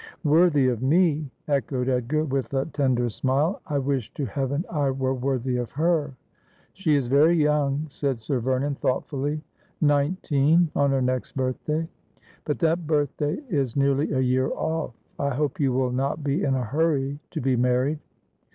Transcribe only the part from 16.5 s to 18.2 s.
a hurry to be married.'